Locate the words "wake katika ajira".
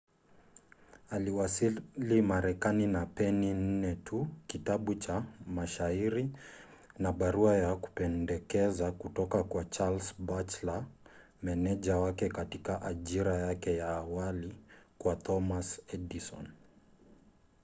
11.97-13.35